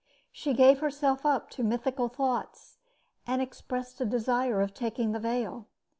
[0.31, 2.79] She gave herself up to mythical thoughts,
[3.27, 5.67] and expressed a desire of taking the veil.